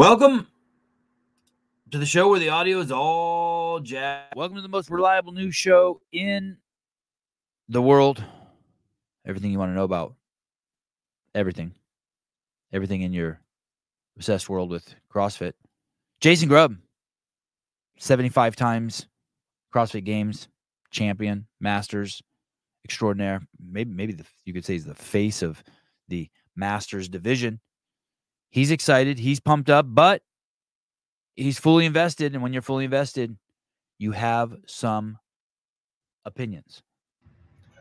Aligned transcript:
Welcome 0.00 0.46
to 1.90 1.98
the 1.98 2.06
show 2.06 2.30
where 2.30 2.40
the 2.40 2.48
audio 2.48 2.80
is 2.80 2.90
all 2.90 3.80
jazz. 3.80 4.28
Welcome 4.34 4.56
to 4.56 4.62
the 4.62 4.68
most 4.70 4.88
reliable 4.88 5.32
news 5.32 5.54
show 5.54 6.00
in 6.10 6.56
the 7.68 7.82
world. 7.82 8.24
Everything 9.26 9.52
you 9.52 9.58
want 9.58 9.72
to 9.72 9.74
know 9.74 9.84
about 9.84 10.14
everything, 11.34 11.74
everything 12.72 13.02
in 13.02 13.12
your 13.12 13.42
obsessed 14.16 14.48
world 14.48 14.70
with 14.70 14.94
CrossFit. 15.14 15.52
Jason 16.22 16.48
Grubb, 16.48 16.76
75 17.98 18.56
times 18.56 19.06
CrossFit 19.70 20.04
Games 20.04 20.48
champion, 20.90 21.46
Masters 21.60 22.22
extraordinaire. 22.86 23.42
Maybe, 23.62 23.90
maybe 23.90 24.14
the, 24.14 24.24
you 24.46 24.54
could 24.54 24.64
say 24.64 24.72
he's 24.72 24.86
the 24.86 24.94
face 24.94 25.42
of 25.42 25.62
the 26.08 26.30
Masters 26.56 27.10
division. 27.10 27.60
He's 28.50 28.70
excited. 28.70 29.18
He's 29.18 29.40
pumped 29.40 29.70
up, 29.70 29.86
but 29.88 30.22
he's 31.36 31.58
fully 31.58 31.86
invested. 31.86 32.34
And 32.34 32.42
when 32.42 32.52
you're 32.52 32.62
fully 32.62 32.84
invested, 32.84 33.36
you 33.98 34.12
have 34.12 34.56
some 34.66 35.18
opinions. 36.24 36.82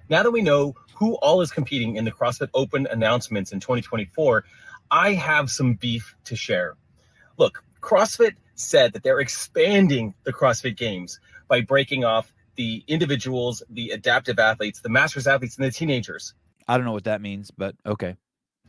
Now 0.09 0.23
that 0.23 0.31
we 0.31 0.41
know 0.41 0.75
who 0.95 1.15
all 1.15 1.41
is 1.41 1.51
competing 1.51 1.95
in 1.95 2.05
the 2.05 2.11
CrossFit 2.11 2.49
Open 2.53 2.87
announcements 2.87 3.51
in 3.51 3.59
2024, 3.59 4.43
I 4.91 5.13
have 5.13 5.49
some 5.49 5.75
beef 5.75 6.15
to 6.25 6.35
share. 6.35 6.75
Look, 7.37 7.63
CrossFit 7.81 8.33
said 8.55 8.93
that 8.93 9.03
they're 9.03 9.19
expanding 9.19 10.13
the 10.23 10.33
CrossFit 10.33 10.75
Games 10.75 11.19
by 11.47 11.61
breaking 11.61 12.03
off 12.03 12.33
the 12.55 12.83
individuals, 12.87 13.63
the 13.69 13.91
adaptive 13.91 14.37
athletes, 14.39 14.81
the 14.81 14.89
masters 14.89 15.27
athletes, 15.27 15.55
and 15.57 15.65
the 15.65 15.71
teenagers. 15.71 16.33
I 16.67 16.75
don't 16.75 16.85
know 16.85 16.91
what 16.91 17.05
that 17.05 17.21
means, 17.21 17.51
but 17.51 17.75
okay. 17.85 18.15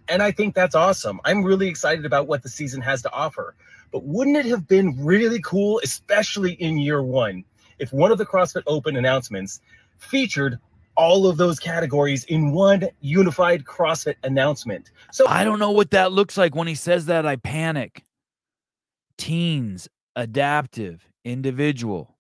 And 0.09 0.23
I 0.23 0.31
think 0.31 0.55
that's 0.55 0.75
awesome. 0.75 1.21
I'm 1.25 1.45
really 1.45 1.69
excited 1.69 2.05
about 2.05 2.27
what 2.27 2.43
the 2.43 2.49
season 2.49 2.81
has 2.83 3.03
to 3.03 3.13
offer. 3.13 3.55
But 3.93 4.05
wouldn't 4.05 4.37
it 4.37 4.47
have 4.47 4.69
been 4.69 5.05
really 5.05 5.41
cool, 5.41 5.81
especially 5.83 6.53
in 6.53 6.79
year 6.79 7.03
one, 7.03 7.45
if 7.79 7.93
one 7.93 8.13
of 8.13 8.19
the 8.19 8.27
CrossFit 8.27 8.63
Open 8.67 8.97
announcements 8.97 9.61
featured 9.99 10.59
all 10.97 11.27
of 11.27 11.37
those 11.37 11.59
categories 11.59 12.25
in 12.25 12.53
one 12.53 12.89
unified 13.01 13.65
CrossFit 13.65 14.17
announcement? 14.23 14.91
So 15.13 15.27
I 15.27 15.45
don't 15.45 15.59
know 15.59 15.71
what 15.71 15.91
that 15.93 16.13
looks 16.13 16.37
like. 16.37 16.55
When 16.55 16.69
he 16.69 16.75
says 16.75 17.07
that, 17.07 17.27
I 17.27 17.37
panic. 17.37 18.05
Teens, 19.19 19.89
adaptive, 20.17 21.07
individual. 21.25 22.17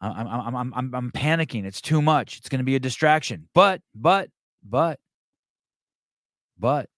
I'm, 0.00 0.26
I'm, 0.28 0.56
I'm, 0.56 0.74
I'm, 0.74 0.94
I'm 0.94 1.10
panicking. 1.10 1.64
It's 1.64 1.80
too 1.80 2.00
much. 2.00 2.38
It's 2.38 2.48
going 2.48 2.60
to 2.60 2.64
be 2.64 2.76
a 2.76 2.80
distraction. 2.80 3.48
But, 3.52 3.80
but, 3.94 4.30
but, 4.62 5.00
but 6.58 6.88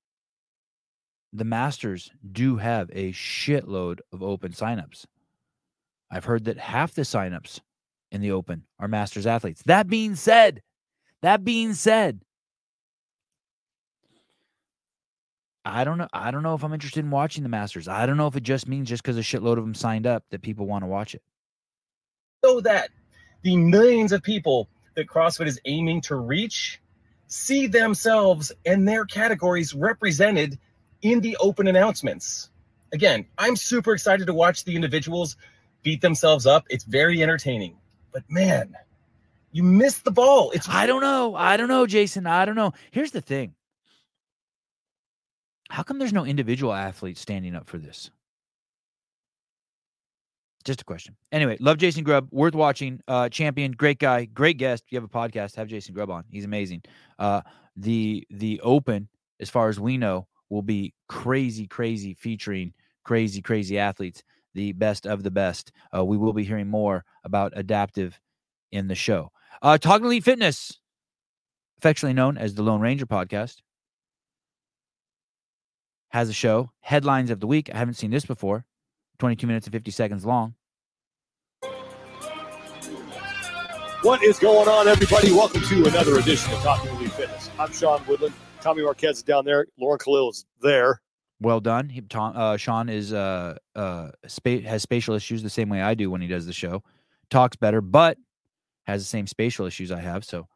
the 1.33 1.45
Masters 1.45 2.11
do 2.33 2.57
have 2.57 2.91
a 2.93 3.13
shitload 3.13 4.01
of 4.13 4.23
open 4.23 4.53
signups. 4.53 5.07
I've 6.11 6.25
heard 6.25 6.45
that 6.47 6.59
half 6.59 6.95
the 6.95 7.03
signups 7.03 7.61
in 8.11 8.21
the 8.21 8.33
Open 8.33 8.65
are 8.79 8.89
Masters 8.89 9.27
athletes. 9.27 9.63
That 9.67 9.87
being 9.87 10.17
said, 10.17 10.63
that 11.23 11.45
being 11.45 11.75
said, 11.75 12.21
I 15.65 15.85
don't 15.85 15.99
know. 15.99 16.09
I 16.13 16.31
don't 16.31 16.43
know 16.43 16.55
if 16.55 16.65
I'm 16.65 16.73
interested 16.73 17.05
in 17.05 17.11
watching 17.11 17.43
the 17.43 17.49
Masters. 17.49 17.87
I 17.87 18.07
don't 18.07 18.17
know 18.17 18.27
if 18.27 18.35
it 18.35 18.43
just 18.43 18.67
means 18.67 18.89
just 18.89 19.03
because 19.03 19.19
a 19.19 19.21
shitload 19.21 19.59
of 19.59 19.65
them 19.65 19.75
signed 19.75 20.07
up 20.07 20.25
that 20.31 20.43
people 20.43 20.67
want 20.67 20.83
to 20.83 20.89
watch 20.89 21.15
it. 21.15 21.23
So 22.43 22.61
that 22.63 22.89
the 23.43 23.57
millions 23.57 24.11
of 24.13 24.23
people 24.23 24.69
that 24.95 25.07
CrossFit 25.07 25.47
is 25.47 25.61
aiming 25.67 26.01
to 26.03 26.17
reach 26.17 26.81
see 27.31 27.69
themselves 27.69 28.53
and 28.67 28.87
their 28.87 29.05
categories 29.05 29.73
represented 29.73 30.59
in 31.01 31.21
the 31.21 31.37
open 31.39 31.69
announcements. 31.69 32.51
Again, 32.93 33.25
I'm 33.39 33.57
super 33.57 33.95
excited 33.95 34.27
to 34.27 34.35
watch 34.35 34.65
the 34.65 34.75
individuals 34.75 35.37
beat 35.83 36.01
themselves 36.01 36.45
up. 36.45 36.67
It's 36.69 36.85
very 36.85 37.23
entertaining. 37.23 37.79
But 38.13 38.25
man, 38.29 38.75
you 39.53 39.63
missed 39.63 40.05
the 40.05 40.11
ball. 40.11 40.51
It's 40.51 40.69
I 40.69 40.87
don't 40.87 41.01
know. 41.01 41.35
I 41.37 41.57
don't 41.57 41.69
know, 41.69 41.87
Jason. 41.87 42.27
I 42.27 42.45
don't 42.45 42.57
know. 42.57 42.73
Here's 42.91 43.13
the 43.13 43.21
thing. 43.21 43.55
How 45.71 45.85
come 45.85 46.01
there's 46.01 46.13
no 46.13 46.25
individual 46.25 46.73
athletes 46.73 47.21
standing 47.21 47.55
up 47.55 47.69
for 47.69 47.79
this? 47.79 48.11
Just 50.65 50.83
a 50.83 50.85
question. 50.85 51.17
Anyway, 51.33 51.57
love 51.59 51.79
Jason 51.79 52.05
Grubb. 52.05 52.29
Worth 52.31 52.55
watching. 52.55 53.01
Uh, 53.09 53.29
champion, 53.29 53.73
great 53.73 53.99
guy, 53.99 54.27
great 54.27 54.59
guest. 54.59 54.85
If 54.87 54.93
you 54.93 54.97
have 54.97 55.05
a 55.05 55.09
podcast, 55.09 55.57
have 55.57 55.69
Jason 55.69 55.95
Grubb 55.95 56.11
on. 56.11 56.25
He's 56.31 56.45
amazing. 56.45 56.83
Uh, 57.19 57.41
the 57.77 58.27
the 58.31 58.61
Open, 58.63 59.09
as 59.41 59.49
far 59.49 59.69
as 59.69 59.81
we 59.81 59.97
know, 59.97 60.27
will 60.51 60.63
be 60.63 60.93
crazy, 61.09 61.67
crazy, 61.67 62.13
featuring 62.15 62.75
crazy, 63.05 63.41
crazy 63.41 63.79
athletes, 63.79 64.23
the 64.55 64.73
best 64.73 65.07
of 65.07 65.23
the 65.23 65.31
best. 65.31 65.73
Uh, 65.97 66.05
we 66.05 66.19
will 66.19 66.35
be 66.35 66.45
hearing 66.45 66.69
more 66.69 67.05
about 67.25 67.53
adaptive 67.57 68.21
in 68.71 68.87
the 68.87 68.95
show. 68.95 69.33
Uh, 69.63 69.79
Talking 69.79 70.07
Elite 70.07 70.25
Fitness, 70.25 70.79
affectionately 71.79 72.15
known 72.15 72.37
as 72.37 72.55
the 72.55 72.63
Lone 72.63 72.81
Ranger 72.81 73.07
podcast, 73.07 73.63
has 76.11 76.29
a 76.29 76.35
show. 76.35 76.71
Headlines 76.81 77.31
of 77.31 77.41
the 77.41 77.47
week. 77.47 77.71
I 77.73 77.79
haven't 77.79 77.95
seen 77.95 78.11
this 78.11 78.27
before. 78.27 78.67
22 79.21 79.47
minutes 79.47 79.67
and 79.67 79.73
50 79.73 79.91
seconds 79.91 80.25
long. 80.25 80.55
What 84.03 84.23
is 84.23 84.39
going 84.39 84.67
on, 84.67 84.89
everybody? 84.89 85.31
Welcome 85.31 85.61
to 85.61 85.85
another 85.87 86.17
edition 86.19 86.53
of 86.55 86.61
Talking 86.61 86.91
Elite 86.97 87.13
Fitness. 87.13 87.51
I'm 87.59 87.71
Sean 87.71 88.03
Woodland. 88.09 88.35
Tommy 88.63 88.83
Marquez 88.83 89.19
is 89.19 89.23
down 89.23 89.45
there. 89.45 89.67
Lauren 89.79 89.99
Khalil 89.99 90.31
is 90.31 90.47
there. 90.63 91.03
Well 91.39 91.61
done. 91.61 91.91
He, 91.91 92.01
Tom, 92.01 92.35
uh, 92.35 92.57
Sean 92.57 92.89
is 92.89 93.13
uh, 93.13 93.57
uh, 93.77 94.11
spa- 94.27 94.61
has 94.63 94.83
spatial 94.83 95.15
issues 95.15 95.43
the 95.43 95.51
same 95.51 95.69
way 95.69 95.83
I 95.83 95.95
do 95.95 96.11
when 96.11 96.23
he 96.23 96.29
does 96.29 96.47
the 96.47 96.53
show. 96.53 96.83
Talks 97.29 97.57
better, 97.57 97.83
but 97.83 98.17
has 98.87 99.03
the 99.03 99.07
same 99.07 99.27
spatial 99.27 99.67
issues 99.67 99.93
I 99.93 100.01
have. 100.01 100.25
So 100.25 100.49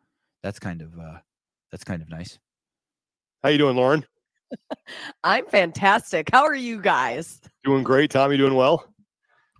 that's 0.42 0.58
kind 0.58 0.80
of 0.80 0.98
uh, 0.98 1.18
that's 1.70 1.84
kind 1.84 2.02
of 2.02 2.08
nice. 2.08 2.38
How 3.42 3.50
you 3.50 3.58
doing, 3.58 3.76
Lauren? 3.76 4.06
I'm 5.24 5.46
fantastic. 5.46 6.30
How 6.32 6.44
are 6.44 6.54
you 6.54 6.80
guys? 6.80 7.40
Doing 7.64 7.82
great. 7.82 8.10
Tommy, 8.10 8.36
doing 8.36 8.54
well. 8.54 8.86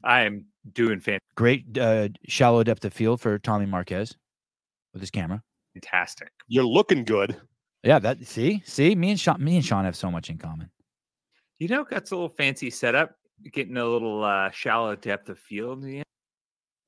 I 0.02 0.22
am 0.22 0.46
doing 0.72 1.00
fantastic. 1.00 1.22
Great 1.36 1.78
uh, 1.78 2.08
shallow 2.26 2.62
depth 2.62 2.84
of 2.84 2.92
field 2.92 3.20
for 3.20 3.38
Tommy 3.38 3.66
Marquez 3.66 4.16
with 4.92 5.02
his 5.02 5.10
camera. 5.10 5.42
Fantastic. 5.74 6.28
You're 6.46 6.64
looking 6.64 7.04
good. 7.04 7.36
Yeah, 7.82 7.98
that 7.98 8.24
see, 8.26 8.62
see, 8.64 8.94
me 8.94 9.10
and 9.10 9.20
Sean, 9.20 9.42
me 9.42 9.56
and 9.56 9.64
Sean 9.64 9.84
have 9.84 9.96
so 9.96 10.10
much 10.10 10.30
in 10.30 10.38
common. 10.38 10.70
You 11.58 11.68
know, 11.68 11.84
got 11.84 12.10
a 12.10 12.14
little 12.14 12.28
fancy 12.28 12.70
setup, 12.70 13.16
getting 13.52 13.76
a 13.76 13.84
little 13.84 14.24
uh, 14.24 14.50
shallow 14.50 14.96
depth 14.96 15.28
of 15.28 15.38
field. 15.38 15.84
Yeah. 15.84 16.02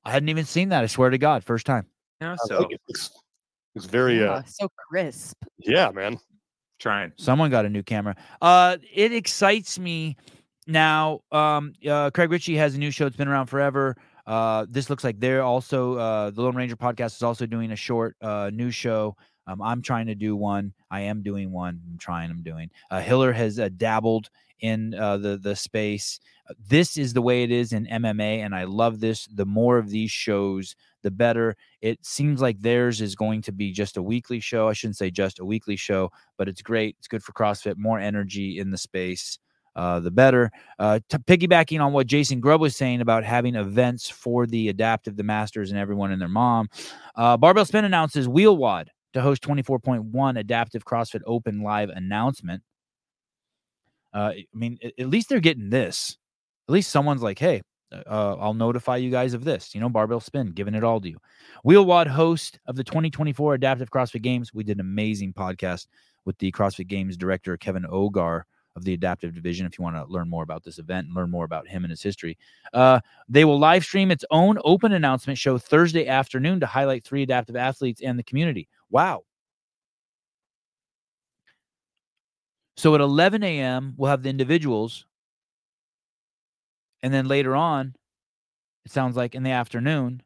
I 0.05 0.11
hadn't 0.11 0.29
even 0.29 0.45
seen 0.45 0.69
that. 0.69 0.83
I 0.83 0.87
swear 0.87 1.09
to 1.09 1.17
God, 1.17 1.43
first 1.43 1.65
time. 1.65 1.85
You 2.21 2.27
know, 2.27 2.35
so. 2.45 2.67
It's, 2.87 3.11
it's 3.75 3.85
very, 3.85 4.23
uh, 4.25 4.39
Oh, 4.39 4.43
so 4.47 4.69
crisp. 4.89 5.35
yeah, 5.59 5.91
man. 5.91 6.17
Trying. 6.77 7.11
Someone 7.17 7.49
got 7.49 7.65
a 7.65 7.69
new 7.69 7.83
camera. 7.83 8.15
Uh, 8.41 8.77
it 8.93 9.11
excites 9.13 9.79
me 9.79 10.17
now. 10.67 11.21
Um, 11.31 11.73
uh, 11.87 12.11
Craig 12.11 12.31
Ritchie 12.31 12.57
has 12.57 12.75
a 12.75 12.77
new 12.77 12.91
show. 12.91 13.05
It's 13.05 13.17
been 13.17 13.27
around 13.27 13.47
forever. 13.47 13.95
Uh, 14.25 14.65
this 14.69 14.89
looks 14.89 15.03
like 15.03 15.19
they're 15.19 15.43
also 15.43 15.95
uh, 15.95 16.29
the 16.31 16.41
Lone 16.41 16.55
Ranger 16.55 16.75
podcast 16.75 17.15
is 17.15 17.23
also 17.23 17.45
doing 17.45 17.71
a 17.71 17.75
short 17.75 18.15
uh, 18.21 18.51
new 18.53 18.71
show. 18.71 19.15
Um, 19.47 19.61
I'm 19.61 19.81
trying 19.81 20.07
to 20.07 20.15
do 20.15 20.35
one. 20.35 20.73
I 20.91 21.01
am 21.01 21.23
doing 21.23 21.51
one. 21.51 21.81
I'm 21.89 21.97
trying. 21.97 22.29
I'm 22.29 22.43
doing. 22.43 22.69
Uh, 22.91 22.99
Hiller 23.01 23.31
has 23.33 23.59
uh, 23.59 23.69
dabbled 23.75 24.29
in 24.59 24.93
uh, 24.93 25.17
the 25.17 25.37
the 25.37 25.55
space. 25.55 26.19
Uh, 26.49 26.53
This 26.67 26.97
is 26.97 27.13
the 27.13 27.21
way 27.21 27.43
it 27.43 27.51
is 27.51 27.73
in 27.73 27.85
MMA, 27.87 28.39
and 28.45 28.53
I 28.53 28.65
love 28.65 28.99
this. 28.99 29.27
The 29.27 29.45
more 29.45 29.77
of 29.77 29.89
these 29.89 30.11
shows, 30.11 30.75
the 31.03 31.11
better. 31.11 31.55
It 31.81 32.05
seems 32.05 32.41
like 32.41 32.59
theirs 32.59 33.01
is 33.01 33.15
going 33.15 33.41
to 33.43 33.51
be 33.51 33.71
just 33.71 33.97
a 33.97 34.03
weekly 34.03 34.39
show. 34.39 34.67
I 34.67 34.73
shouldn't 34.73 34.97
say 34.97 35.11
just 35.11 35.39
a 35.39 35.45
weekly 35.45 35.75
show, 35.77 36.11
but 36.37 36.47
it's 36.49 36.61
great. 36.61 36.95
It's 36.99 37.07
good 37.07 37.23
for 37.23 37.31
CrossFit. 37.33 37.77
More 37.77 37.99
energy 37.99 38.59
in 38.59 38.71
the 38.71 38.77
space, 38.77 39.39
uh, 39.75 39.99
the 40.01 40.11
better. 40.11 40.51
Uh, 40.79 40.99
t- 41.07 41.17
piggybacking 41.19 41.79
on 41.79 41.93
what 41.93 42.07
Jason 42.07 42.39
Grubb 42.41 42.59
was 42.61 42.75
saying 42.75 42.99
about 43.01 43.23
having 43.23 43.55
events 43.55 44.09
for 44.09 44.45
the 44.47 44.69
adaptive, 44.69 45.15
the 45.15 45.23
masters, 45.23 45.69
and 45.71 45.79
everyone 45.79 46.11
and 46.11 46.19
their 46.21 46.27
mom. 46.27 46.67
Uh, 47.15 47.37
Barbell 47.37 47.65
Spin 47.65 47.85
announces 47.85 48.27
WheelWOD 48.27 48.87
to 49.13 49.21
host 49.21 49.41
24.1 49.43 50.39
Adaptive 50.39 50.85
CrossFit 50.85 51.21
Open 51.25 51.61
live 51.61 51.89
announcement. 51.89 52.63
Uh, 54.13 54.31
I 54.35 54.45
mean, 54.53 54.77
at 54.97 55.09
least 55.09 55.29
they're 55.29 55.39
getting 55.39 55.69
this. 55.69 56.17
At 56.67 56.73
least 56.73 56.91
someone's 56.91 57.21
like, 57.21 57.39
hey, 57.39 57.61
uh, 57.91 58.35
I'll 58.39 58.53
notify 58.53 58.97
you 58.97 59.09
guys 59.09 59.33
of 59.33 59.43
this. 59.43 59.73
You 59.73 59.81
know, 59.81 59.89
Barbell 59.89 60.19
Spin, 60.19 60.51
giving 60.51 60.75
it 60.75 60.83
all 60.83 60.99
to 60.99 61.09
you. 61.09 61.17
WheelWOD, 61.65 62.07
host 62.07 62.59
of 62.65 62.75
the 62.75 62.83
2024 62.83 63.53
Adaptive 63.53 63.89
CrossFit 63.89 64.21
Games. 64.21 64.53
We 64.53 64.63
did 64.63 64.77
an 64.77 64.81
amazing 64.81 65.33
podcast 65.33 65.87
with 66.25 66.37
the 66.39 66.51
CrossFit 66.51 66.87
Games 66.87 67.15
director, 67.15 67.55
Kevin 67.57 67.83
Ogar 67.83 68.43
of 68.77 68.85
the 68.85 68.93
Adaptive 68.93 69.35
Division. 69.35 69.65
If 69.65 69.79
you 69.79 69.83
want 69.83 69.97
to 69.97 70.05
learn 70.05 70.29
more 70.29 70.43
about 70.43 70.63
this 70.63 70.79
event 70.79 71.07
and 71.07 71.17
learn 71.17 71.31
more 71.31 71.45
about 71.45 71.67
him 71.67 71.83
and 71.83 71.91
his 71.91 72.03
history, 72.03 72.37
uh, 72.73 73.01
they 73.27 73.45
will 73.45 73.59
live 73.59 73.83
stream 73.83 74.11
its 74.11 74.25
own 74.31 74.59
open 74.63 74.93
announcement 74.93 75.39
show 75.39 75.57
Thursday 75.57 76.07
afternoon 76.07 76.61
to 76.61 76.67
highlight 76.67 77.03
three 77.03 77.23
adaptive 77.23 77.57
athletes 77.57 78.01
and 78.01 78.19
the 78.19 78.23
community. 78.23 78.69
Wow. 78.91 79.23
So 82.77 82.95
at 82.95 83.01
11 83.01 83.43
a.m., 83.43 83.95
we'll 83.97 84.11
have 84.11 84.23
the 84.23 84.29
individuals 84.29 85.05
And 87.01 87.13
then 87.13 87.27
later 87.27 87.55
on, 87.55 87.95
it 88.85 88.91
sounds 88.91 89.15
like 89.15 89.35
in 89.35 89.43
the 89.43 89.51
afternoon, 89.51 90.23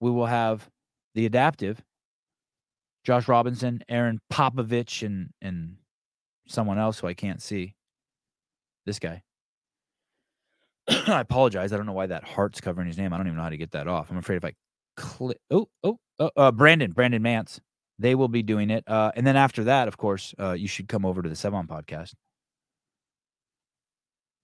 we 0.00 0.10
will 0.10 0.26
have 0.26 0.68
the 1.14 1.26
adaptive, 1.26 1.82
Josh 3.04 3.28
Robinson, 3.28 3.82
Aaron 3.88 4.20
Popovich, 4.30 5.04
and 5.04 5.32
and 5.40 5.76
someone 6.46 6.78
else 6.78 6.98
who 7.00 7.06
I 7.06 7.14
can't 7.14 7.42
see. 7.42 7.74
This 8.88 8.98
guy. 8.98 9.22
I 10.88 11.20
apologize. 11.20 11.74
I 11.74 11.76
don't 11.76 11.84
know 11.84 11.92
why 11.92 12.06
that 12.06 12.24
heart's 12.24 12.58
covering 12.58 12.86
his 12.86 12.96
name. 12.96 13.12
I 13.12 13.18
don't 13.18 13.26
even 13.26 13.36
know 13.36 13.42
how 13.42 13.50
to 13.50 13.58
get 13.58 13.72
that 13.72 13.86
off. 13.86 14.10
I'm 14.10 14.16
afraid 14.16 14.36
if 14.36 14.46
I 14.46 14.54
click. 14.96 15.36
Oh, 15.50 15.68
oh, 15.84 15.98
oh, 16.18 16.30
uh, 16.38 16.50
Brandon, 16.52 16.92
Brandon 16.92 17.20
Mance. 17.20 17.60
They 17.98 18.14
will 18.14 18.28
be 18.28 18.42
doing 18.42 18.70
it. 18.70 18.84
Uh, 18.86 19.12
and 19.14 19.26
then 19.26 19.36
after 19.36 19.64
that, 19.64 19.88
of 19.88 19.98
course, 19.98 20.34
uh, 20.40 20.52
you 20.52 20.68
should 20.68 20.88
come 20.88 21.04
over 21.04 21.20
to 21.20 21.28
the 21.28 21.34
Sevan 21.34 21.66
podcast. 21.66 22.14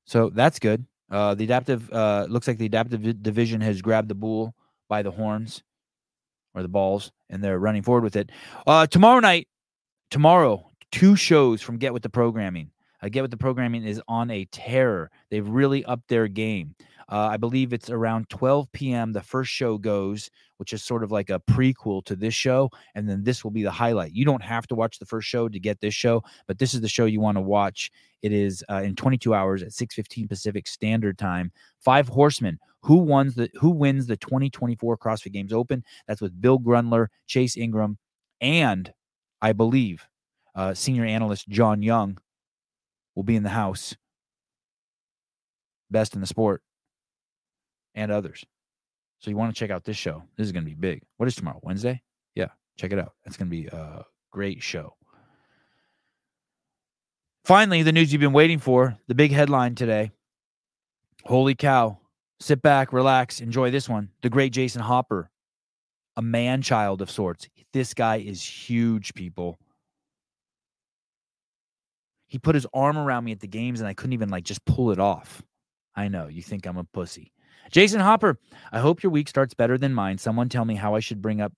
So 0.05 0.29
that's 0.29 0.58
good. 0.58 0.85
Uh, 1.11 1.35
the 1.35 1.44
adaptive 1.44 1.91
uh, 1.91 2.26
looks 2.29 2.46
like 2.46 2.58
the 2.58 2.67
adaptive 2.67 3.23
division 3.23 3.62
has 3.62 3.81
grabbed 3.81 4.08
the 4.08 4.14
bull 4.14 4.55
by 4.91 5.00
the 5.00 5.11
horns 5.11 5.62
or 6.55 6.61
the 6.61 6.69
balls, 6.69 7.12
and 7.31 7.43
they're 7.43 7.58
running 7.58 7.82
forward 7.82 8.05
with 8.05 8.17
it. 8.17 8.29
Uh, 8.67 8.87
tomorrow 8.87 9.20
night, 9.20 9.49
tomorrow, 10.11 10.70
two 10.93 11.17
shows 11.17 11.62
from 11.62 11.79
Get 11.79 11.94
with 11.94 12.02
the 12.02 12.11
Programming. 12.11 12.69
Uh, 13.05 13.09
Get 13.11 13.21
with 13.21 13.31
the 13.31 13.37
Programming 13.37 13.85
is 13.85 14.01
on 14.09 14.31
a 14.31 14.47
terror. 14.47 15.11
They've 15.31 15.47
really 15.47 15.85
upped 15.85 16.09
their 16.09 16.27
game. 16.27 16.75
Uh, 17.11 17.29
I 17.33 17.37
believe 17.37 17.75
it's 17.75 17.91
around 17.91 18.31
12 18.31 18.73
p.m. 18.73 19.12
The 19.12 19.21
first 19.21 19.51
show 19.51 19.77
goes, 19.77 20.31
which 20.56 20.73
is 20.73 20.83
sort 20.83 21.05
of 21.05 21.12
like 21.12 21.29
a 21.29 21.39
prequel 21.41 22.03
to 22.06 22.17
this 22.17 22.33
show, 22.33 22.71
and 22.95 23.06
then 23.06 23.23
this 23.23 23.45
will 23.45 23.51
be 23.51 23.62
the 23.62 23.71
highlight. 23.71 24.12
You 24.12 24.25
don't 24.25 24.43
have 24.43 24.67
to 24.69 24.75
watch 24.75 24.99
the 24.99 25.05
first 25.05 25.29
show 25.29 25.51
to 25.51 25.61
get 25.61 25.81
this 25.81 25.93
show, 25.93 26.23
but 26.47 26.59
this 26.59 26.73
is 26.73 26.81
the 26.81 26.89
show 26.89 27.05
you 27.05 27.21
want 27.21 27.37
to 27.37 27.43
watch. 27.43 27.91
It 28.23 28.33
is 28.33 28.65
uh, 28.71 28.81
in 28.83 28.97
22 28.97 29.35
hours 29.35 29.62
at 29.62 29.73
6:15 29.73 30.27
Pacific 30.27 30.67
Standard 30.67 31.19
Time. 31.19 31.53
Five 31.81 32.09
Horsemen. 32.09 32.59
Who 32.81 32.97
wins 32.97 33.35
the 33.35 33.51
Who 33.56 33.69
wins 33.69 34.06
the 34.06 34.17
2024 34.17 34.97
CrossFit 34.97 35.33
Games 35.33 35.53
Open? 35.53 35.85
That's 36.09 36.23
with 36.23 36.41
Bill 36.41 36.59
Grundler, 36.59 37.09
Chase 37.27 37.59
Ingram, 37.59 37.99
and 38.41 38.91
I 39.43 39.53
believe 39.53 40.09
uh, 40.55 40.73
senior 40.73 41.05
analyst 41.05 41.49
John 41.49 41.83
Young 41.83 42.17
will 43.15 43.23
be 43.23 43.37
in 43.37 43.43
the 43.43 43.49
house. 43.51 43.97
Best 45.91 46.15
in 46.15 46.21
the 46.21 46.27
sport 46.27 46.63
and 47.95 48.11
others. 48.11 48.45
So 49.21 49.31
you 49.31 49.37
want 49.37 49.55
to 49.55 49.59
check 49.59 49.71
out 49.71 49.85
this 49.85 49.97
show. 49.97 50.23
This 50.37 50.47
is 50.47 50.53
going 50.53 50.65
to 50.65 50.71
be 50.71 50.75
big. 50.75 51.03
What 51.17 51.29
is 51.29 51.35
tomorrow? 51.35 51.61
Wednesday? 51.63 52.03
Yeah, 52.35 52.49
check 52.77 52.93
it 52.93 52.99
out. 52.99 53.13
It's 53.25 53.37
going 53.37 53.49
to 53.49 53.57
be 53.57 53.67
a 53.67 54.05
great 54.31 54.63
show. 54.63 54.97
Finally, 57.45 57.83
the 57.83 57.93
news 57.93 58.13
you've 58.13 58.21
been 58.21 58.33
waiting 58.33 58.59
for, 58.59 58.97
the 59.07 59.15
big 59.15 59.31
headline 59.31 59.75
today. 59.75 60.11
Holy 61.25 61.55
cow. 61.55 61.99
Sit 62.41 62.61
back, 62.61 62.93
relax, 62.93 63.41
enjoy 63.41 63.71
this 63.71 63.89
one. 63.89 64.11
The 64.23 64.29
great 64.29 64.53
Jayson 64.53 64.83
Hopper, 64.83 65.31
a 66.17 66.23
man 66.23 66.63
child 66.63 67.01
of 67.01 67.11
sorts. 67.11 67.49
This 67.73 67.95
guy 67.95 68.17
is 68.17 68.43
huge, 68.43 69.15
people. 69.15 69.59
He 72.29 72.38
put 72.38 72.55
his 72.55 72.67
arm 72.75 72.99
around 72.99 73.25
me 73.25 73.32
at 73.32 73.41
the 73.41 73.47
games 73.47 73.81
and 73.81 73.88
I 73.88 73.94
couldn't 73.94 74.15
even 74.15 74.29
like 74.29 74.44
just 74.44 74.65
pull 74.65 74.91
it 74.91 74.99
off. 74.99 75.43
I 75.94 76.09
know, 76.09 76.29
you 76.29 76.43
think 76.43 76.67
I'm 76.67 76.76
a 76.76 76.85
pussy. 76.85 77.32
Jayson 77.71 78.00
Hopper, 78.00 78.38
I 78.73 78.81
hope 78.81 79.03
your 79.03 79.12
week 79.12 79.29
starts 79.29 79.55
better 79.55 79.79
than 79.79 79.94
mine. 79.94 80.19
Someone 80.19 80.49
tell 80.49 80.65
me 80.65 80.75
how 80.75 80.94
I 80.94 81.00
should 81.00 81.23
bring 81.23 81.41
up 81.41 81.53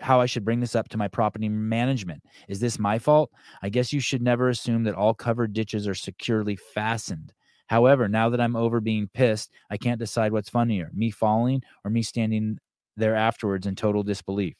how 0.00 0.20
I 0.20 0.26
should 0.26 0.44
bring 0.44 0.60
this 0.60 0.76
up 0.76 0.88
to 0.90 0.96
my 0.96 1.08
property 1.08 1.48
management. 1.48 2.22
Is 2.48 2.60
this 2.60 2.78
my 2.78 3.00
fault? 3.00 3.32
I 3.62 3.68
guess 3.68 3.92
you 3.92 3.98
should 3.98 4.22
never 4.22 4.48
assume 4.48 4.84
that 4.84 4.94
all 4.94 5.12
covered 5.12 5.52
ditches 5.52 5.88
are 5.88 5.94
securely 5.94 6.56
fastened. 6.56 7.32
However, 7.66 8.08
now 8.08 8.28
that 8.28 8.40
I'm 8.40 8.54
over 8.54 8.80
being 8.80 9.08
pissed, 9.12 9.50
I 9.70 9.76
can't 9.76 9.98
decide 9.98 10.32
what's 10.32 10.48
funnier 10.50 10.90
me 10.94 11.10
falling 11.10 11.62
or 11.84 11.90
me 11.90 12.02
standing 12.02 12.58
there 12.96 13.16
afterwards 13.16 13.66
in 13.66 13.74
total 13.74 14.02
disbelief. 14.02 14.54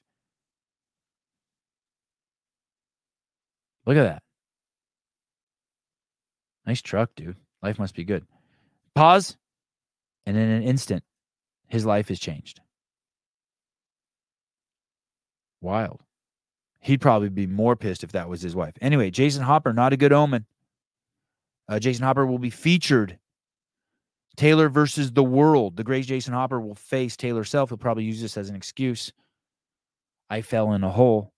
Look 3.87 3.97
at 3.97 4.05
that. 4.05 4.23
Nice 6.67 6.83
truck, 6.83 7.11
dude. 7.17 7.37
Life 7.63 7.79
must 7.79 7.95
be 7.95 8.05
good. 8.05 8.25
Pause. 8.95 9.37
And 10.27 10.37
in 10.37 10.49
an 10.49 10.63
instant, 10.63 11.03
his 11.69 11.85
life 11.85 12.09
has 12.09 12.21
changed. 12.21 12.61
Wild. 15.61 16.01
He'd 16.81 17.01
probably 17.01 17.29
be 17.29 17.47
more 17.47 17.77
pissed 17.77 18.05
if 18.05 18.13
that 18.13 18.29
was 18.29 18.43
his 18.43 18.57
wife. 18.57 18.75
Anyway, 18.81 19.11
Jayson 19.11 19.43
Hopper, 19.43 19.73
not 19.73 19.93
a 19.93 19.97
good 19.97 20.13
omen. 20.13 20.47
Uh, 21.69 21.79
Jayson 21.79 22.03
Hopper 22.03 22.27
will 22.27 22.39
be 22.39 22.51
featured. 22.51 23.19
Taylor 24.37 24.69
versus 24.69 25.13
the 25.13 25.23
world. 25.23 25.77
The 25.77 25.85
great 25.85 26.07
Jayson 26.07 26.33
Hopper 26.33 26.61
will 26.61 26.75
face 26.75 27.17
Taylor 27.17 27.45
Self. 27.45 27.71
He'll 27.71 27.79
probably 27.79 28.05
use 28.05 28.21
this 28.21 28.37
as 28.37 28.49
an 28.49 28.57
excuse. 28.57 29.13
I 30.29 30.43
fell 30.43 30.73
in 30.73 30.83
a 30.83 30.91
hole. 30.91 31.33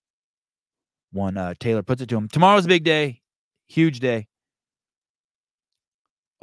One 1.12 1.37
uh, 1.37 1.55
Taylor 1.59 1.82
puts 1.82 2.00
it 2.00 2.09
to 2.09 2.17
him. 2.17 2.29
Tomorrow's 2.29 2.65
a 2.65 2.69
big 2.69 2.85
day, 2.85 3.20
huge 3.67 4.00
day. 4.00 4.29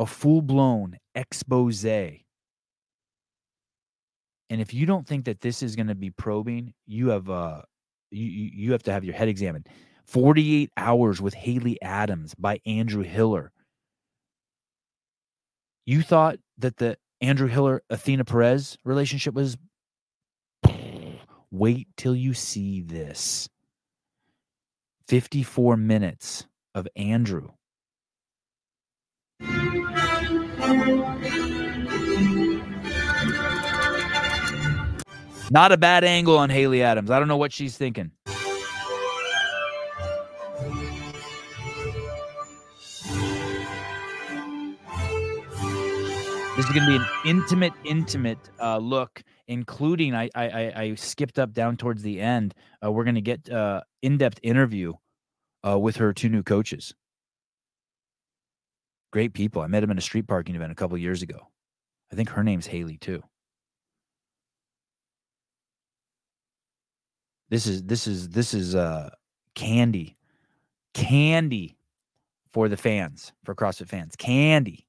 A 0.02 0.06
full 0.06 0.42
blown 0.42 0.98
expose 1.16 1.86
and 4.52 4.60
if 4.60 4.74
you 4.74 4.86
don't 4.86 5.08
think 5.08 5.24
that 5.26 5.40
this 5.40 5.64
is 5.64 5.78
going 5.78 5.88
to 5.88 5.96
be 5.96 6.10
probing, 6.10 6.74
you 6.86 7.08
have 7.08 7.30
uh 7.30 7.62
you 8.12 8.26
you 8.26 8.74
have 8.74 8.84
to 8.84 8.92
have 8.92 9.06
your 9.06 9.16
head 9.16 9.30
examined. 9.30 9.70
48 10.08 10.70
hours 10.76 11.22
with 11.22 11.34
Haley 11.34 11.82
Adams 11.82 12.36
by 12.36 12.60
Andrew 12.66 13.02
Hiller. 13.02 13.54
You 15.86 16.02
thought 16.02 16.38
that 16.58 16.76
the 16.76 16.98
Andrew 17.22 17.48
Hiller 17.48 17.82
Athena 17.90 18.26
Perez 18.26 18.78
relationship 18.84 19.34
was 19.34 19.56
wait 21.52 21.88
till 21.96 22.16
you 22.16 22.34
see 22.34 22.82
this. 22.82 23.48
54 25.08 25.78
minutes 25.78 26.46
of 26.76 26.90
Andrew. 26.98 27.52
Not 35.52 35.74
a 35.74 35.78
bad 35.78 36.06
angle 36.06 36.38
on 36.38 36.50
Haley 36.50 36.82
Adams. 36.82 37.12
I 37.12 37.20
don't 37.20 37.28
know 37.28 37.36
what 37.36 37.52
she's 37.52 37.76
thinking. 37.78 38.12
This 46.56 46.66
is 46.70 46.72
going 46.74 46.86
to 46.86 46.88
be 46.88 46.96
an 46.96 47.06
intimate, 47.26 47.74
intimate 47.84 48.38
uh, 48.62 48.78
look, 48.78 49.24
including 49.48 50.14
I, 50.16 50.30
I, 50.36 50.74
I 50.76 50.96
skipped 50.96 51.40
up 51.40 51.54
down 51.54 51.76
towards 51.76 52.04
the 52.04 52.22
end. 52.22 52.54
Uh, 52.82 52.92
we're 52.92 53.04
going 53.04 53.16
to 53.16 53.22
get 53.22 53.50
uh, 53.50 53.82
in-depth 54.04 54.40
interview 54.44 54.94
uh, 55.68 55.80
with 55.80 55.96
her 55.98 56.14
two 56.14 56.30
new 56.30 56.44
coaches. 56.44 56.94
Great 59.12 59.34
people. 59.34 59.62
I 59.62 59.68
met 59.68 59.84
him 59.84 59.92
in 59.92 59.98
a 59.98 60.02
street 60.02 60.28
parking 60.28 60.56
event 60.56 60.72
a 60.72 60.76
couple 60.76 60.98
years 60.98 61.22
ago. 61.22 61.48
I 62.12 62.16
think 62.16 62.30
her 62.30 62.44
name's 62.44 62.68
Haley 62.68 62.98
too. 62.98 63.24
This 67.50 67.68
is 67.68 67.84
this 67.84 68.08
is 68.08 68.30
this 68.30 68.54
is 68.54 68.76
uh 68.76 69.10
candy. 69.56 70.18
Candy 70.94 71.78
for 72.52 72.68
the 72.68 72.78
fans, 72.78 73.34
for 73.44 73.56
CrossFit 73.56 73.88
fans. 73.88 74.16
Candy. 74.16 74.88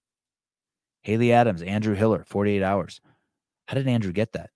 Haley 1.02 1.32
Adams, 1.32 1.62
Andrew 1.62 1.94
Hiller, 1.94 2.24
48 2.26 2.62
hours. 2.62 3.00
How 3.66 3.74
did 3.74 3.88
Andrew 3.88 4.12
get 4.12 4.32
that? 4.32 4.50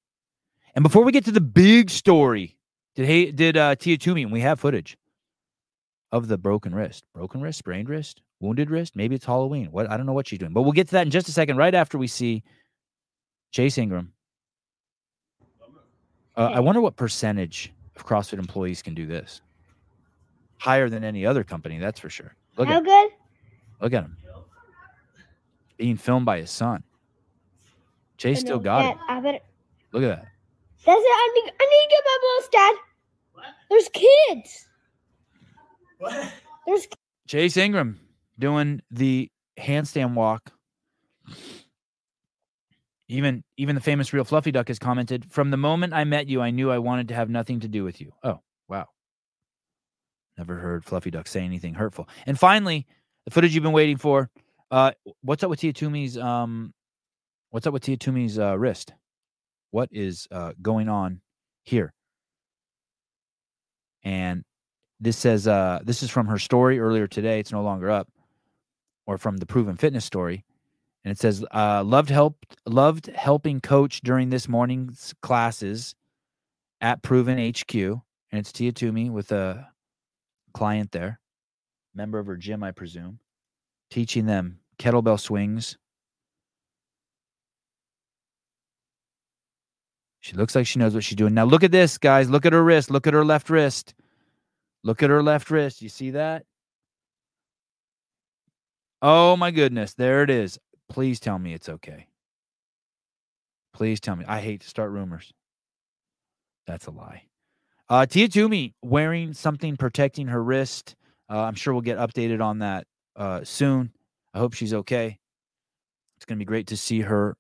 And 0.75 0.83
before 0.83 1.05
we 1.05 1.11
get 1.11 1.25
to 1.25 1.33
the 1.33 1.41
big 1.41 1.91
story, 1.91 2.57
did 2.95 3.07
hey 3.07 3.33
did 3.33 3.57
uh 3.57 3.75
Tia 3.75 3.99
Toomey, 3.99 4.23
and 4.23 4.33
we 4.33 4.41
have 4.41 4.61
footage 4.61 4.97
of 6.13 6.29
the 6.29 6.39
broken 6.39 6.73
wrist. 6.73 7.05
Broken 7.13 7.41
wrist, 7.41 7.59
sprained 7.59 7.89
wrist, 7.89 8.23
wounded 8.41 8.71
wrist. 8.71 8.97
Maybe 8.97 9.15
it's 9.15 9.25
Halloween. 9.25 9.67
What 9.71 9.91
I 9.91 9.97
don't 9.97 10.07
know 10.07 10.13
what 10.13 10.29
she's 10.29 10.39
doing. 10.39 10.53
But 10.53 10.63
we'll 10.63 10.73
get 10.73 10.89
to 10.89 10.93
that 10.93 11.07
in 11.07 11.11
just 11.11 11.29
a 11.29 11.33
second, 11.33 11.57
right 11.57 11.75
after 11.75 11.99
we 11.99 12.07
see 12.07 12.43
Chase 13.51 13.79
Ingram. 13.79 14.13
Uh, 16.37 16.51
I 16.53 16.61
wonder 16.61 16.81
what 16.81 16.97
percentage 16.97 17.73
of 17.97 18.05
CrossFit 18.05 18.39
employees 18.39 18.83
can 18.83 18.95
do 18.95 19.07
this. 19.07 19.41
Higher 20.59 20.89
than 20.89 21.05
any 21.05 21.25
other 21.25 21.45
company, 21.45 21.79
that's 21.79 22.01
for 22.01 22.11
sure. 22.11 22.35
Look 22.57 22.69
How 22.69 22.79
at 22.79 22.85
good? 22.85 23.11
look 23.81 23.93
at 23.93 24.05
him. 24.05 24.17
Being 25.77 25.97
filmed 25.97 26.27
by 26.27 26.41
his 26.41 26.51
son. 26.51 26.83
Chase 28.17 28.41
still 28.41 28.59
got 28.59 28.83
Dad, 28.83 28.91
it. 28.93 28.99
I 29.09 29.21
better. 29.21 29.39
Look 29.93 30.03
at 30.03 30.09
that. 30.09 30.27
That's 30.87 31.01
it. 31.01 31.05
I 31.05 31.33
need, 31.35 31.53
I 31.61 31.65
need 31.65 31.85
to 31.85 31.89
get 31.91 32.03
my 32.05 32.19
blouse, 32.23 32.49
Dad. 32.53 32.75
There's 33.69 33.89
kids. 33.93 34.67
What? 35.99 36.33
There's 36.67 36.89
Chase 37.27 37.57
Ingram 37.57 37.99
doing 38.39 38.81
the 38.91 39.31
handstand 39.59 40.15
walk. 40.15 40.53
Even 43.09 43.45
even 43.57 43.75
the 43.77 43.81
famous 43.81 44.13
real 44.13 44.25
fluffy 44.25 44.51
duck 44.51 44.69
has 44.69 44.79
commented, 44.79 45.31
from 45.31 45.51
the 45.51 45.57
moment 45.57 45.95
I 45.95 46.05
met 46.05 46.29
you, 46.29 46.41
I 46.41 46.51
knew 46.51 46.71
I 46.71 46.79
wanted 46.79 47.09
to 47.09 47.15
have 47.15 47.31
nothing 47.31 47.61
to 47.61 47.69
do 47.69 47.85
with 47.85 48.01
you. 48.01 48.13
Oh, 48.25 48.41
wow. 48.69 48.87
Never 50.37 50.57
heard 50.57 50.85
Fluffy 50.85 51.11
Duck 51.11 51.29
say 51.29 51.43
anything 51.43 51.75
hurtful. 51.75 52.09
And 52.27 52.39
finally, 52.39 52.87
the 53.25 53.31
footage 53.31 53.55
you've 53.55 53.63
been 53.63 53.73
waiting 53.73 53.97
for. 53.97 54.31
Uh 54.71 54.91
what's 55.23 55.45
up 55.45 55.51
with 55.51 55.61
Tia 55.61 55.73
Toomey's 55.73 56.19
um 56.19 56.75
What's 57.51 57.67
up 57.67 57.73
with 57.73 57.85
Tia 57.85 57.97
Toomey's 57.97 58.39
uh, 58.39 58.59
wrist? 58.59 58.93
What 59.71 59.89
is 59.93 60.27
uh, 60.31 60.53
going 60.61 60.91
on 60.91 61.21
here? 61.63 61.95
And 64.03 64.45
this 65.01 65.17
says 65.17 65.49
uh, 65.49 65.81
this 65.83 66.03
is 66.03 66.11
from 66.11 66.27
her 66.27 66.39
story 66.39 66.79
earlier 66.79 67.07
today. 67.07 67.41
It's 67.41 67.53
no 67.53 67.63
longer 67.63 67.91
up, 67.91 68.09
or 69.07 69.19
from 69.19 69.39
the 69.39 69.47
PRVN 69.47 69.79
Fitness 69.79 70.05
story, 70.05 70.45
and 71.05 71.13
it 71.13 71.19
says 71.19 71.45
uh, 71.53 71.83
loved 71.85 72.11
help 72.11 72.45
loved 72.67 73.07
helping 73.07 73.61
coach 73.61 74.01
during 74.01 74.31
this 74.31 74.49
morning's 74.49 75.15
classes 75.23 75.95
at 76.81 77.03
PRVN 77.03 77.59
HQ, 77.59 77.75
and 77.75 78.39
it's 78.39 78.53
Tia 78.53 78.73
Toomey 78.73 79.11
with 79.11 79.33
a 79.33 79.69
client 80.53 80.93
there, 80.93 81.21
member 81.95 82.19
of 82.19 82.27
her 82.27 82.37
gym, 82.37 82.63
I 82.63 82.73
presume, 82.73 83.19
teaching 83.91 84.27
them 84.27 84.59
kettlebell 84.79 85.21
swings. 85.21 85.77
She 90.21 90.35
looks 90.35 90.57
like 90.57 90.67
she 90.67 90.81
knows 90.81 90.93
what 90.93 91.05
she's 91.05 91.17
doing. 91.17 91.35
Now 91.35 91.45
look 91.45 91.63
at 91.63 91.71
this, 91.71 91.99
guys. 91.99 92.29
Look 92.29 92.45
at 92.47 92.53
her 92.53 92.65
wrist. 92.65 92.91
Look 92.91 93.07
at 93.07 93.15
her 93.15 93.25
left 93.25 93.49
wrist. 93.49 93.95
Look 94.83 95.03
at 95.05 95.11
her 95.11 95.23
left 95.23 95.53
wrist. 95.53 95.83
You 95.83 95.89
see 95.89 96.11
that? 96.11 96.45
Oh 99.09 99.37
my 99.37 99.53
goodness. 99.53 99.95
There 99.95 100.25
it 100.25 100.31
is. 100.31 100.59
Please 100.89 101.21
tell 101.21 101.39
me 101.39 101.55
it's 101.55 101.69
okay. 101.69 102.09
Please 103.73 104.01
tell 104.01 104.17
me. 104.17 104.25
I 104.27 104.41
hate 104.41 104.63
to 104.63 104.69
start 104.69 104.91
rumors. 104.91 105.33
That's 106.67 106.87
a 106.87 106.91
lie. 106.91 107.23
Uh, 107.89 108.07
Tia 108.07 108.27
Toomey 108.27 108.75
wearing 108.83 109.33
something 109.33 109.77
protecting 109.77 110.27
her 110.27 110.43
wrist. 110.43 110.97
Uh, 111.31 111.39
I'm 111.43 111.55
sure 111.55 111.73
we'll 111.73 111.83
get 111.83 111.99
updated 111.99 112.43
on 112.43 112.59
that 112.59 112.89
uh, 113.15 113.45
soon. 113.45 113.93
I 114.35 114.41
hope 114.41 114.55
she's 114.55 114.75
okay. 114.75 115.21
It's 116.17 116.25
going 116.27 116.41
to 116.41 116.45
be 116.45 116.45
great 116.45 116.67
to 116.67 116.77
see 116.77 117.03
her 117.03 117.37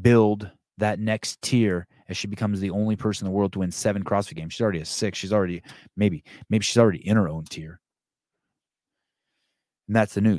build 0.00 0.50
that 0.78 0.98
next 0.98 1.42
tier 1.42 1.86
as 2.08 2.16
she 2.16 2.26
becomes 2.26 2.58
the 2.58 2.70
only 2.70 2.96
person 2.96 3.26
in 3.26 3.30
the 3.30 3.36
world 3.36 3.52
to 3.52 3.58
win 3.58 3.70
seven 3.70 4.02
CrossFit 4.02 4.36
games. 4.36 4.54
She's 4.54 4.62
already 4.62 4.80
a 4.80 4.86
six. 4.86 5.18
She's 5.18 5.34
already 5.34 5.60
maybe 5.94 6.24
maybe 6.48 6.64
she's 6.64 6.78
already 6.78 7.06
in 7.06 7.18
her 7.18 7.28
own 7.28 7.44
tier. 7.44 7.80
And 9.88 9.96
that's 9.96 10.14
the 10.14 10.22
news. 10.22 10.38